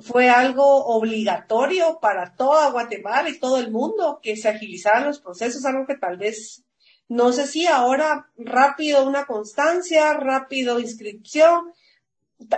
[0.00, 5.64] fue algo obligatorio para toda Guatemala y todo el mundo que se agilizaran los procesos,
[5.64, 6.64] algo que tal vez,
[7.08, 11.72] no sé si ahora rápido una constancia, rápido inscripción.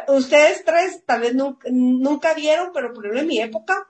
[0.09, 3.89] Ustedes tres tal vez nunca, vieron, pero por ejemplo en mi época,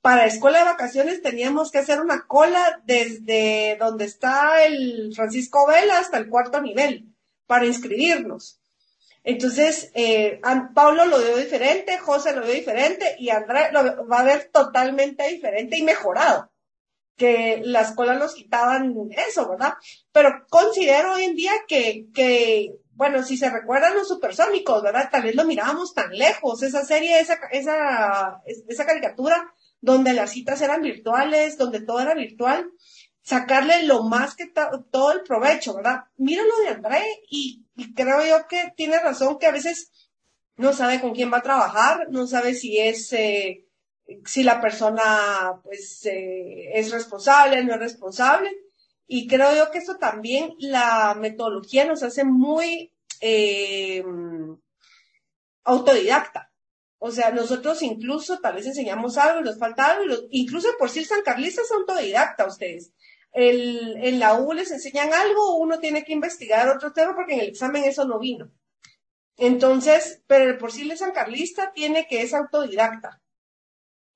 [0.00, 5.98] para escuela de vacaciones teníamos que hacer una cola desde donde está el Francisco Vela
[5.98, 7.14] hasta el cuarto nivel
[7.46, 8.59] para inscribirnos.
[9.22, 10.40] Entonces, eh,
[10.74, 15.28] Pablo lo veo diferente, José lo veo diferente y Andrés lo va a ver totalmente
[15.28, 16.50] diferente y mejorado.
[17.16, 18.94] Que las colas nos quitaban
[19.28, 19.74] eso, ¿verdad?
[20.10, 25.10] Pero considero hoy en día que, que, bueno, si se recuerdan los supersónicos, ¿verdad?
[25.12, 29.52] Tal vez lo mirábamos tan lejos, esa serie, esa, esa, esa caricatura
[29.82, 32.70] donde las citas eran virtuales, donde todo era virtual
[33.22, 34.46] sacarle lo más que
[34.90, 36.04] todo el provecho, ¿verdad?
[36.16, 39.90] Mira lo de André y, creo yo que tiene razón que a veces
[40.56, 43.66] no sabe con quién va a trabajar, no sabe si es, eh,
[44.26, 48.50] si la persona pues eh, es responsable, no es responsable.
[49.06, 54.04] Y creo yo que eso también la metodología nos hace muy eh,
[55.64, 56.52] autodidacta.
[56.98, 61.04] O sea, nosotros incluso tal vez enseñamos algo y nos falta algo, incluso por si
[61.04, 62.92] San Carlista es autodidacta ustedes
[63.32, 67.40] el, en la U les enseñan algo, uno tiene que investigar otro tema porque en
[67.40, 68.50] el examen eso no vino.
[69.36, 73.22] Entonces, pero el por sí el San Carlista tiene que es autodidacta.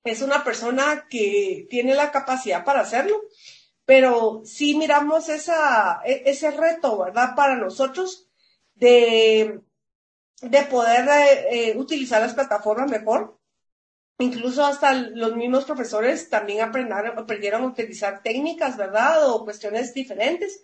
[0.03, 3.21] Es una persona que tiene la capacidad para hacerlo,
[3.85, 7.35] pero sí miramos esa, e, ese reto, ¿verdad?
[7.35, 8.29] Para nosotros
[8.75, 9.61] de,
[10.41, 13.34] de poder eh, eh, utilizar las plataformas mejor
[14.19, 19.29] incluso hasta los mismos profesores también aprendieron, a utilizar técnicas, ¿verdad?
[19.29, 20.63] O cuestiones diferentes.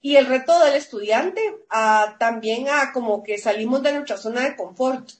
[0.00, 1.40] Y el reto del estudiante
[2.18, 5.10] también a como que salimos de nuestra zona de confort.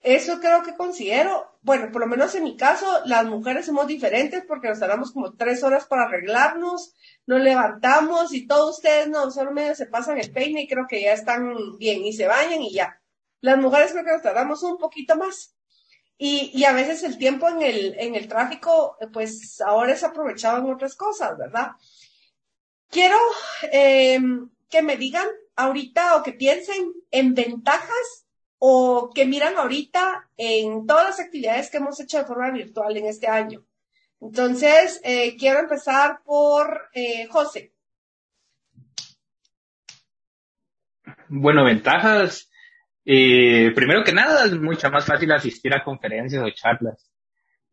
[0.00, 4.44] Eso creo que considero, bueno, por lo menos en mi caso, las mujeres somos diferentes
[4.46, 6.94] porque nos tardamos como tres horas para arreglarnos,
[7.26, 11.02] nos levantamos y todos ustedes no, solo medio se pasan el peine y creo que
[11.02, 13.00] ya están bien y se bañan y ya.
[13.40, 15.55] Las mujeres creo que nos tardamos un poquito más.
[16.18, 20.72] Y, a veces el tiempo en el, en el tráfico, pues ahora es aprovechado en
[20.72, 21.72] otras cosas, ¿verdad?
[22.88, 23.18] Quiero
[23.70, 24.18] eh,
[24.70, 25.26] que me digan
[25.56, 28.26] ahorita o que piensen en ventajas
[28.58, 33.06] o que miran ahorita en todas las actividades que hemos hecho de forma virtual en
[33.06, 33.64] este año.
[34.20, 37.74] Entonces, eh, quiero empezar por eh, José.
[41.28, 42.48] Bueno, ventajas.
[43.06, 47.10] Eh, primero que nada, es mucho más fácil asistir a conferencias o charlas.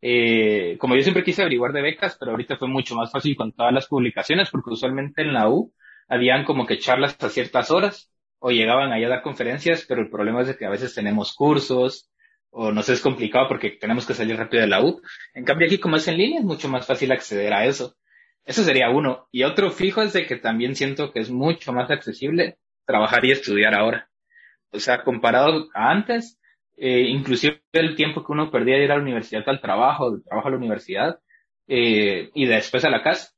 [0.02, 3.52] Eh, como yo siempre quise averiguar de becas, pero ahorita fue mucho más fácil con
[3.54, 5.74] todas las publicaciones, porque usualmente en la U
[6.08, 10.10] habían como que charlas a ciertas horas o llegaban allá a dar conferencias, pero el
[10.10, 12.12] problema es que a veces tenemos cursos
[12.52, 15.02] o no sé, es complicado porque tenemos que salir rápido de la U.
[15.34, 17.96] En cambio aquí como es en línea es mucho más fácil acceder a eso.
[18.46, 19.28] Eso sería uno.
[19.32, 23.32] Y otro fijo es de que también siento que es mucho más accesible trabajar y
[23.32, 24.10] estudiar ahora.
[24.74, 26.40] O sea, comparado a antes,
[26.78, 30.24] eh, inclusive el tiempo que uno perdía de ir a la universidad al trabajo, del
[30.24, 31.20] trabajo a la universidad,
[31.68, 33.32] eh, y después a la casa,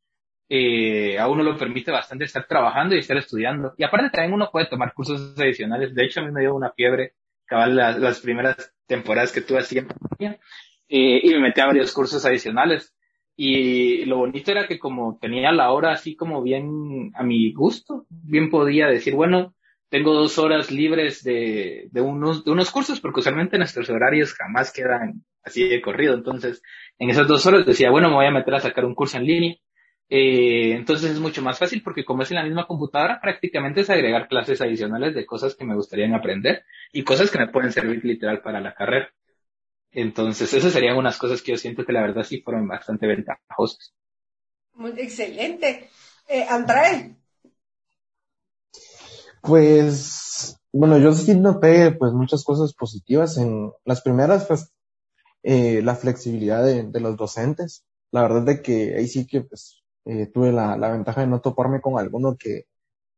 [0.48, 3.74] eh, a uno lo permite bastante estar trabajando y estar estudiando.
[3.78, 5.94] Y aparte también uno puede tomar cursos adicionales.
[5.96, 7.14] De hecho, a mí me dio una fiebre,
[7.46, 10.40] cabal, las, las primeras temporadas que tuve así en pandemia,
[10.88, 12.94] eh, y me metí a varios cursos adicionales.
[13.38, 18.06] Y lo bonito era que como tenía la hora así como bien a mi gusto,
[18.10, 19.55] bien podía decir, bueno,
[19.96, 25.82] tengo dos horas libres de, unos, cursos, porque usualmente nuestros horarios jamás quedan así de
[25.82, 26.16] corrido.
[26.16, 26.62] Entonces,
[27.00, 29.26] en esas dos horas decía, bueno, me voy a meter a sacar un curso en
[29.26, 29.56] línea.
[30.10, 33.90] Eh, entonces es mucho más fácil porque como es en la misma computadora, prácticamente es
[33.90, 38.04] agregar clases adicionales de cosas que me gustaría aprender y cosas que me pueden servir
[38.04, 39.14] literal para la carrera.
[39.92, 43.96] Entonces, esas serían unas cosas que yo siento que la verdad sí fueron bastante ventajosas.
[44.74, 45.90] Muy excelente.
[46.28, 46.46] Eh.
[49.46, 53.38] Pues, bueno, yo sí noté pues muchas cosas positivas.
[53.38, 54.72] En las primeras, pues,
[55.44, 57.86] eh, la flexibilidad de, de, los docentes.
[58.12, 61.42] La verdad de que ahí sí que pues eh, tuve la, la, ventaja de no
[61.42, 62.66] toparme con alguno que,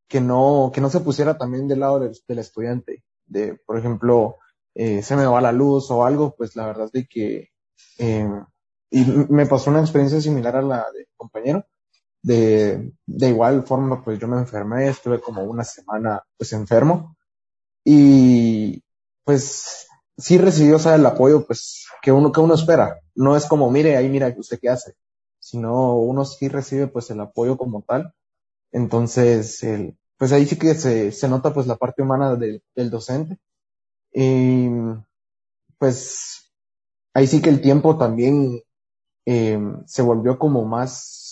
[0.08, 3.04] que no, que no se pusiera también del lado del, del estudiante.
[3.26, 4.38] De, por ejemplo,
[4.76, 7.50] eh, se me va la luz o algo, pues la verdad de que,
[8.00, 8.30] eh,
[8.90, 11.66] y me pasó una experiencia similar a la de compañero.
[12.22, 17.16] De, de igual forma, pues yo me enfermé, estuve como una semana pues enfermo
[17.86, 18.84] y
[19.24, 23.00] pues sí recibió, o el apoyo pues que uno, que uno espera.
[23.16, 24.96] No es como, mire, ahí mira usted qué hace,
[25.40, 28.14] sino uno sí recibe pues el apoyo como tal.
[28.72, 32.90] Entonces, el, pues ahí sí que se, se nota pues la parte humana de, del
[32.90, 33.38] docente
[34.14, 34.70] y
[35.78, 36.52] pues
[37.14, 38.62] ahí sí que el tiempo también
[39.26, 41.27] eh, se volvió como más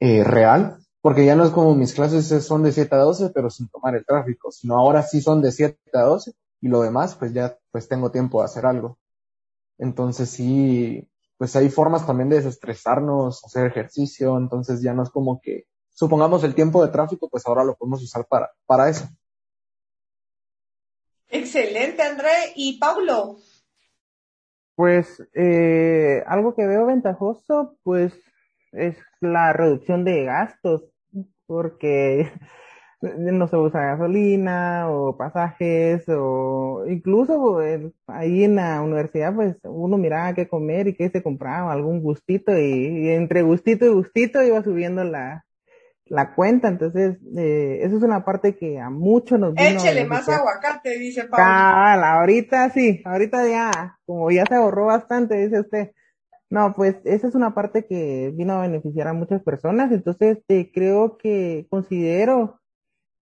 [0.00, 3.50] eh, real, porque ya no es como mis clases son de 7 a 12, pero
[3.50, 7.14] sin tomar el tráfico, sino ahora sí son de 7 a 12 y lo demás
[7.14, 8.98] pues ya pues tengo tiempo de hacer algo.
[9.78, 15.40] Entonces sí, pues hay formas también de desestresarnos, hacer ejercicio, entonces ya no es como
[15.40, 19.08] que supongamos el tiempo de tráfico, pues ahora lo podemos usar para, para eso.
[21.28, 22.52] Excelente, André.
[22.56, 23.38] ¿Y Paulo?
[24.74, 28.12] Pues eh, algo que veo ventajoso, pues
[28.72, 30.84] es la reducción de gastos,
[31.46, 32.30] porque
[33.00, 39.98] no se usa gasolina o pasajes o incluso eh, ahí en la universidad pues uno
[39.98, 44.42] miraba qué comer y qué se compraba, algún gustito y, y entre gustito y gustito
[44.42, 45.44] iba subiendo la,
[46.08, 50.28] la cuenta, entonces eh, eso es una parte que a muchos nos vino Échele más
[50.28, 52.04] aguacate, dice Pablo.
[52.04, 55.92] Ahorita sí, ahorita ya, como ya se ahorró bastante, dice usted.
[56.50, 60.70] No, pues esa es una parte que vino a beneficiar a muchas personas, entonces eh,
[60.72, 62.58] creo que considero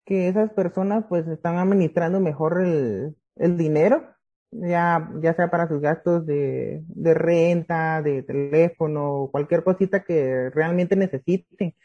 [0.06, 4.04] que esas personas pues están administrando mejor el, el dinero,
[4.52, 10.96] ya, ya sea para sus gastos de, de renta, de teléfono, cualquier cosita que realmente
[10.96, 11.76] necesiten.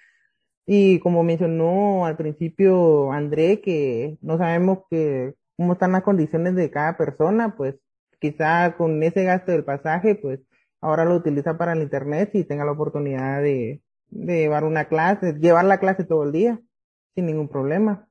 [0.66, 6.70] Y como mencionó al principio André, que no sabemos que, cómo están las condiciones de
[6.70, 7.76] cada persona, pues
[8.20, 10.40] quizá con ese gasto del pasaje, pues
[10.80, 15.34] ahora lo utiliza para el internet y tenga la oportunidad de, de llevar una clase,
[15.34, 16.60] llevar la clase todo el día,
[17.14, 18.06] sin ningún problema.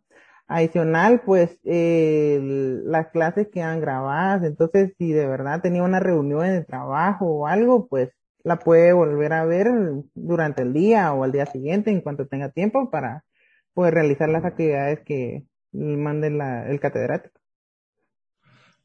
[0.48, 2.40] Adicional, pues, eh,
[2.86, 7.88] las clases quedan grabadas, entonces si de verdad tenía una reunión de trabajo o algo,
[7.88, 8.12] pues
[8.44, 9.68] la puede volver a ver
[10.14, 13.26] durante el día o al día siguiente en cuanto tenga tiempo para
[13.74, 17.40] poder realizar las actividades que mande la, el catedrático.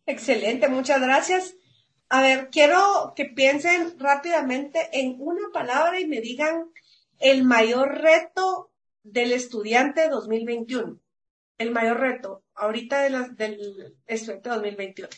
[0.05, 1.55] Excelente, muchas gracias.
[2.13, 6.71] A ver, quiero que piensen rápidamente en una palabra y me digan
[7.19, 8.71] el mayor reto
[9.03, 11.01] del estudiante 2021.
[11.57, 15.09] El mayor reto ahorita de la, del estudiante 2021.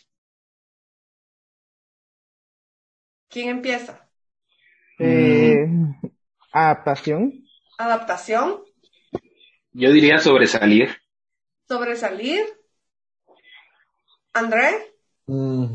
[3.28, 4.08] ¿Quién empieza?
[5.00, 5.66] Eh,
[6.52, 7.44] adaptación.
[7.76, 8.62] Adaptación.
[9.72, 10.96] Yo diría sobresalir.
[11.66, 12.44] Sobresalir.
[14.32, 14.94] André.
[15.26, 15.74] Mm,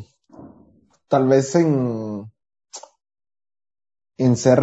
[1.09, 2.31] tal vez en,
[4.17, 4.59] en ser,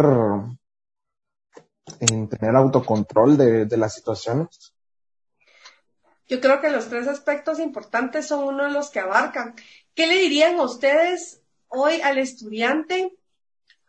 [1.99, 4.73] en tener autocontrol de, de las situaciones.
[6.27, 9.55] Yo creo que los tres aspectos importantes son uno de los que abarcan.
[9.93, 13.15] ¿Qué le dirían ustedes hoy al estudiante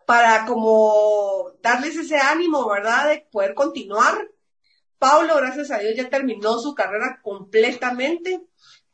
[0.06, 3.08] para como darles ese ánimo, ¿verdad?
[3.08, 4.14] De poder continuar.
[4.98, 8.40] Pablo, gracias a Dios, ya terminó su carrera completamente.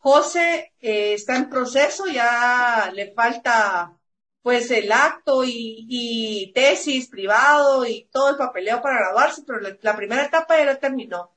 [0.04, 3.98] José eh, está en proceso, ya le falta
[4.42, 10.26] pues el acto y, tesis privado y todo el papeleo para graduarse, pero la, primera
[10.26, 11.34] etapa ya la terminó.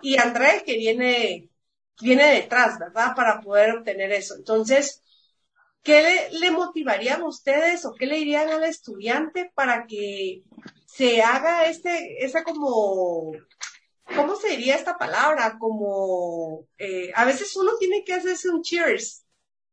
[0.00, 1.50] Y Andrés, que viene,
[2.00, 3.16] viene detrás, ¿verdad?
[3.16, 4.36] Para poder obtener eso.
[4.36, 5.02] Entonces,
[5.82, 10.44] ¿qué le, motivarían ustedes o qué le dirían al estudiante para que
[10.86, 13.32] se haga este, esa como,
[14.16, 15.56] ¿cómo se diría esta palabra?
[15.58, 19.24] Como, eh, a veces uno tiene que hacerse un cheers.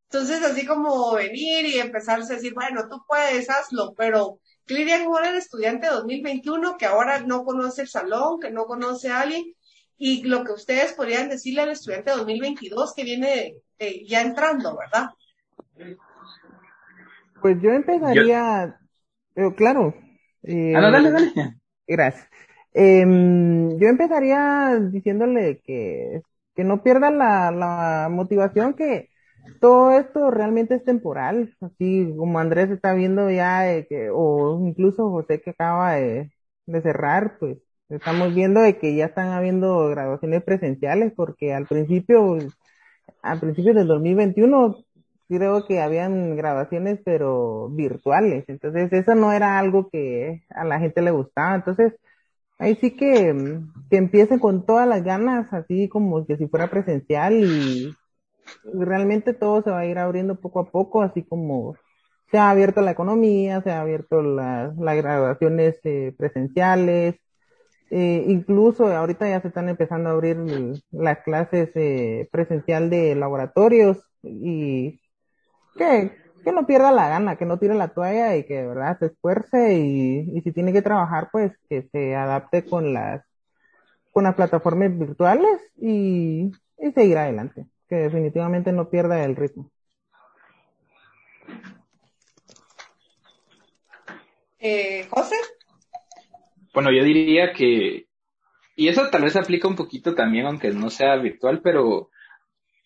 [0.10, 4.80] Entonces, así como venir y empezarse a decir, bueno, tú puedes, hazlo, pero ¿qué le
[4.82, 9.10] dirían ahora al estudiante de 2021 que ahora no conoce el salón, que no conoce
[9.10, 9.54] a alguien?
[9.98, 14.78] Y lo que ustedes podrían decirle al estudiante de 2022 que viene eh, ya entrando,
[14.78, 15.12] ¿verdad?
[17.42, 18.78] Pues yo empezaría,
[19.36, 19.56] yo...
[19.56, 19.96] claro.
[20.44, 21.34] Eh, ah, dale, dale.
[21.88, 22.28] Gracias.
[22.74, 26.22] Em, yo empezaría diciéndole que,
[26.56, 29.10] que no pierda la, la motivación, que
[29.60, 35.42] todo esto realmente es temporal, así como Andrés está viendo ya, que, o incluso José
[35.42, 36.32] que acaba de,
[36.66, 37.58] de cerrar, pues
[37.90, 42.38] estamos viendo de que ya están habiendo graduaciones presenciales, porque al principio,
[43.22, 44.78] al principio del 2021
[45.28, 48.44] creo que habían grabaciones, pero virtuales.
[48.48, 51.56] Entonces, eso no era algo que a la gente le gustaba.
[51.56, 51.94] Entonces,
[52.62, 53.60] ahí sí que,
[53.90, 57.94] que empiecen con todas las ganas, así como que si fuera presencial y
[58.64, 61.76] realmente todo se va a ir abriendo poco a poco, así como
[62.30, 67.16] se ha abierto la economía, se ha abierto las, las graduaciones eh, presenciales,
[67.90, 70.38] eh, incluso ahorita ya se están empezando a abrir
[70.92, 75.02] las clases eh, presencial de laboratorios y
[75.76, 76.12] que,
[76.44, 79.08] que no pierda la gana, que no tire la toalla y que de verdad se
[79.08, 83.24] esfuerce y, y si tiene que trabajar, pues que se adapte con las,
[84.12, 89.72] con las plataformas virtuales y, y seguir adelante, que definitivamente no pierda el ritmo.
[94.60, 95.36] Eh, José.
[96.74, 98.06] Bueno, yo diría que,
[98.76, 102.10] y eso tal vez aplica un poquito también, aunque no sea virtual, pero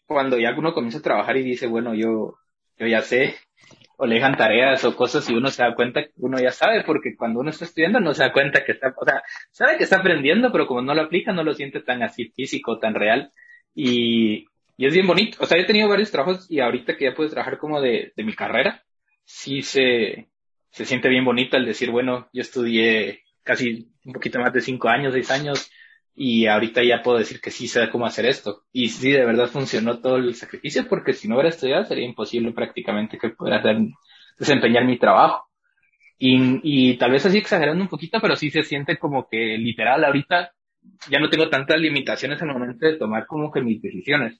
[0.07, 2.37] cuando ya uno comienza a trabajar y dice, bueno, yo
[2.77, 3.35] yo ya sé,
[3.97, 7.15] o le dejan tareas o cosas y uno se da cuenta, uno ya sabe, porque
[7.15, 9.97] cuando uno está estudiando no se da cuenta que está, o sea, sabe que está
[9.97, 13.31] aprendiendo, pero como no lo aplica, no lo siente tan así físico, tan real.
[13.73, 14.47] Y,
[14.77, 15.37] y es bien bonito.
[15.41, 18.23] O sea, he tenido varios trabajos y ahorita que ya puedo trabajar como de, de
[18.23, 18.83] mi carrera,
[19.23, 20.27] sí se,
[20.69, 24.89] se siente bien bonito el decir, bueno, yo estudié casi un poquito más de cinco
[24.89, 25.71] años, seis años,
[26.15, 28.63] y ahorita ya puedo decir que sí sé cómo hacer esto.
[28.71, 32.53] Y sí, de verdad funcionó todo el sacrificio, porque si no hubiera estudiado sería imposible
[32.53, 33.61] prácticamente que pudiera
[34.39, 35.45] desempeñar mi trabajo.
[36.17, 40.05] Y, y tal vez así exagerando un poquito, pero sí se siente como que literal
[40.05, 40.53] ahorita
[41.09, 44.39] ya no tengo tantas limitaciones en el momento de tomar como que mis decisiones.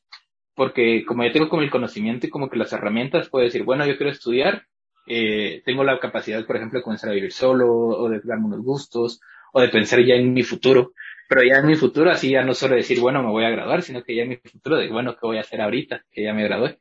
[0.53, 3.85] Porque como ya tengo como el conocimiento y como que las herramientas, puedo decir, bueno,
[3.85, 4.63] yo quiero estudiar,
[5.07, 8.61] eh, tengo la capacidad, por ejemplo, de comenzar a vivir solo, o de darme unos
[8.61, 9.19] gustos,
[9.51, 10.93] o de pensar ya en mi futuro.
[11.27, 13.81] Pero ya en mi futuro, así ya no solo decir, bueno, me voy a graduar,
[13.81, 16.03] sino que ya en mi futuro de, bueno, ¿qué voy a hacer ahorita?
[16.11, 16.77] Que ya me gradué.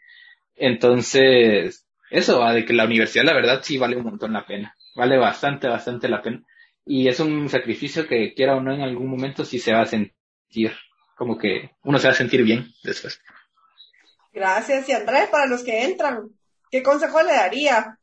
[0.57, 4.77] Entonces, eso, de que la universidad, la verdad, sí vale un montón la pena.
[4.95, 6.43] Vale bastante, bastante la pena.
[6.85, 9.87] Y es un sacrificio que quiera o no en algún momento sí se va a
[9.87, 10.73] sentir,
[11.17, 13.21] como que uno se va a sentir bien después.
[14.33, 14.89] Gracias.
[14.89, 16.29] Y Andrés, para los que entran,
[16.71, 17.99] ¿qué consejo le daría?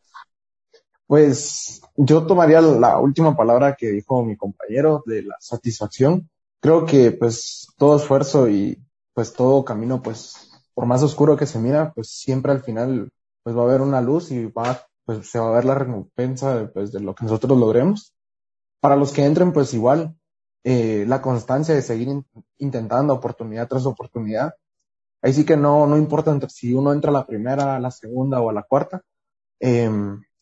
[1.11, 6.29] Pues yo tomaría la última palabra que dijo mi compañero de la satisfacción.
[6.61, 8.81] Creo que pues todo esfuerzo y
[9.13, 13.11] pues todo camino pues por más oscuro que se mira pues siempre al final
[13.43, 16.55] pues va a haber una luz y va pues se va a ver la recompensa
[16.55, 18.13] de, pues, de lo que nosotros logremos.
[18.79, 20.15] Para los que entren pues igual
[20.63, 22.07] eh, la constancia de seguir
[22.57, 24.53] intentando oportunidad tras oportunidad.
[25.21, 28.39] Ahí sí que no, no importa si uno entra a la primera, a la segunda
[28.39, 29.01] o a la cuarta.
[29.59, 29.91] Eh,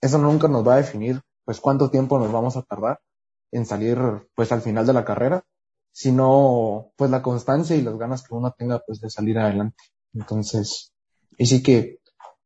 [0.02, 3.00] eso nunca nos va a definir pues cuánto tiempo nos vamos a tardar
[3.52, 3.98] en salir
[4.36, 5.44] pues al final de la carrera,
[5.92, 9.84] sino pues la constancia y las ganas que uno tenga pues de salir adelante.
[10.14, 10.94] Entonces,
[11.38, 12.00] y sí que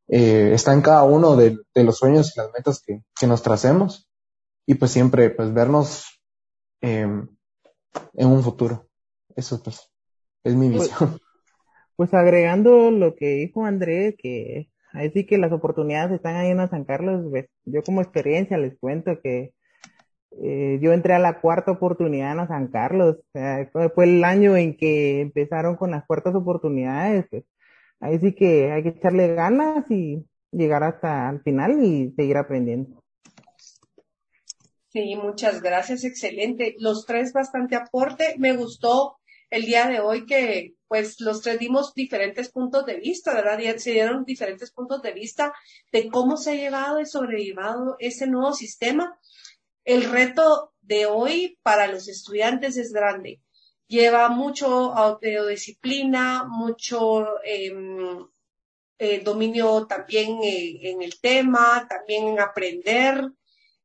[0.08, 4.10] eh, está en cada uno de, los sueños y las metas que, que nos tracemos
[4.66, 6.22] y pues siempre pues vernos
[6.82, 7.28] em,
[8.14, 8.88] en un futuro.
[9.36, 9.90] Eso pues
[10.44, 11.20] es mi pues, misión.
[11.96, 16.70] Pues, agregando lo que dijo André, que ahí sí que las oportunidades están ahí en
[16.70, 17.26] San Carlos.
[17.30, 19.54] Pues, yo como experiencia les cuento que
[20.42, 23.18] eh, yo entré a la cuarta oportunidad en San Carlos.
[23.96, 27.26] fue el año en que empezaron con las cuartas oportunidades.
[27.30, 27.44] Pues,
[28.00, 33.02] ahí sí que hay que echarle ganas y llegar hasta el final y seguir aprendiendo.
[34.90, 36.76] Sí, muchas gracias, excelente.
[36.78, 38.36] Los tres bastante aporte.
[38.38, 39.18] Me gustó
[39.54, 43.60] el día de hoy que pues los tres dimos diferentes puntos de vista, ¿verdad?
[43.78, 45.54] Se dieron diferentes puntos de vista
[45.92, 49.16] de cómo se ha llevado y sobrellevado ese nuevo sistema.
[49.86, 53.42] El reto de hoy para los estudiantes es grande.
[53.88, 58.26] Lleva mucho autodisciplina, mucho em,
[58.98, 63.30] eh, dominio también eh, en el tema, también en aprender,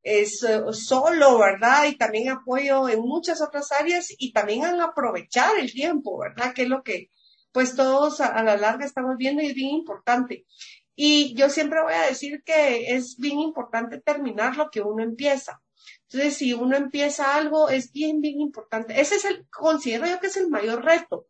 [0.03, 1.85] es eh, solo, ¿verdad?
[1.85, 6.53] Y también apoyo en muchas otras áreas y también en aprovechar el tiempo, ¿verdad?
[6.53, 7.09] Que es lo que
[7.51, 10.45] pues todos a, la larga estamos viendo y es bien importante.
[10.95, 15.61] Y yo siempre voy a decir que es bien importante terminar lo que uno empieza.
[16.03, 18.99] Entonces, si uno empieza algo, es bien, bien importante.
[18.99, 21.27] Ese es el, considero yo que es el mayor reto,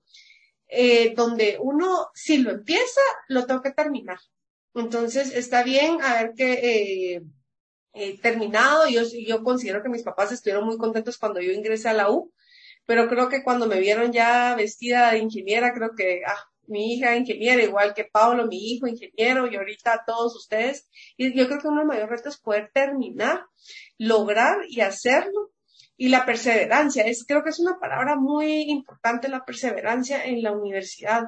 [0.67, 4.19] eh, donde uno, si lo empieza, lo tengo que terminar.
[4.73, 6.53] Entonces, está bien a ver que,
[7.15, 7.21] eh,
[7.93, 8.87] eh, terminado.
[8.89, 12.31] Yo, yo considero que mis papás estuvieron muy contentos cuando yo ingresé a la U,
[12.85, 17.15] pero creo que cuando me vieron ya vestida de ingeniera, creo que, ah, mi hija
[17.15, 20.87] ingeniera, igual que Pablo, mi hijo ingeniero, y ahorita todos ustedes.
[21.17, 23.45] Y yo creo que uno de los mayores retos es poder terminar,
[23.97, 25.51] lograr y hacerlo.
[25.97, 30.53] Y la perseverancia, es, creo que es una palabra muy importante, la perseverancia en la
[30.53, 31.23] universidad,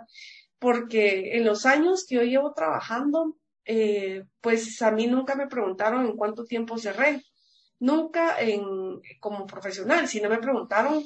[0.59, 3.35] porque en los años que yo llevo trabajando,
[3.73, 7.23] eh, pues a mí nunca me preguntaron en cuánto tiempo cerré,
[7.79, 8.61] nunca en,
[9.21, 11.01] como profesional, sino me preguntaron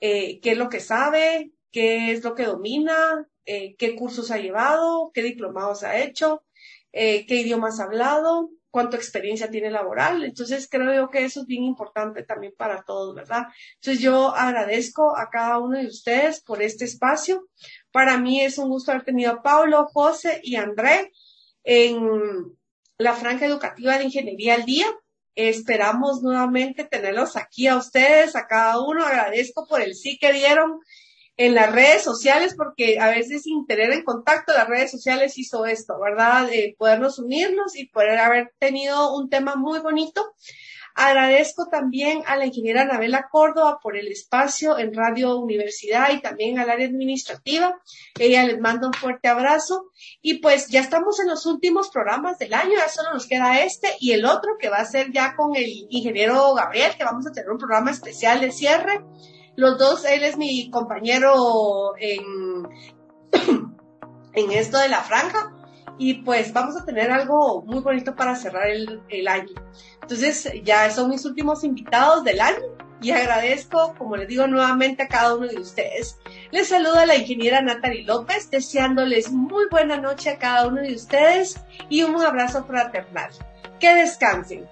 [0.00, 4.38] eh, qué es lo que sabe, qué es lo que domina, eh, qué cursos ha
[4.38, 6.42] llevado, qué diplomados ha hecho,
[6.90, 10.24] qué idiomas ha hablado, cuánta experiencia tiene laboral.
[10.24, 13.44] Entonces creo que eso es bien importante también para todos, ¿verdad?
[13.76, 17.46] Entonces yo agradezco a cada uno de ustedes por este espacio.
[17.92, 21.12] Para mí es un gusto haber tenido a Pablo, José y André
[21.72, 22.58] en
[22.98, 24.86] la franja educativa de Ingeniería al Día.
[25.36, 29.06] Esperamos nuevamente tenerlos aquí a ustedes, a cada uno.
[29.06, 30.80] Agradezco por el sí que dieron
[31.36, 35.64] en las redes sociales, porque a veces sin tener en contacto las redes sociales hizo
[35.64, 36.48] esto, ¿verdad?
[36.48, 40.34] De podernos unirnos y poder haber tenido un tema muy bonito.
[40.94, 46.58] Agradezco también a la ingeniera Anabela Córdoba por el espacio en Radio Universidad y también
[46.58, 47.80] al área administrativa.
[48.18, 49.90] Ella les manda un fuerte abrazo.
[50.20, 53.88] Y pues ya estamos en los últimos programas del año, ya solo nos queda este
[54.00, 57.32] y el otro que va a ser ya con el ingeniero Gabriel, que vamos a
[57.32, 59.04] tener un programa especial de cierre.
[59.56, 62.68] Los dos, él es mi compañero en,
[64.32, 65.59] en esto de la franja
[66.00, 69.52] y pues vamos a tener algo muy bonito para cerrar el, año.
[70.00, 72.64] Entonces ya son mis últimos invitados del año
[73.02, 76.18] y agradezco, como les digo nuevamente a cada uno de ustedes.
[76.52, 81.60] Les saluda la ingeniera Natalie López, deseándoles muy buena noche a cada uno de ustedes
[81.90, 83.30] y un abrazo fraternal.
[83.78, 84.66] Que descansen.